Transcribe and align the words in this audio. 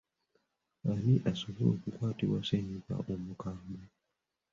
Ani 0.91 1.13
asobola 1.31 1.69
okukwatibwa 1.75 2.39
ssennyiga 2.41 2.93
omukambwe? 3.13 3.83